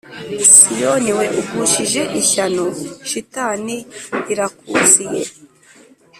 Siyoni 0.53 1.11
we 1.17 1.25
ugushije 1.39 2.01
ishyano 2.21 2.65
shitani 3.09 3.75
irakuziye 4.33 5.23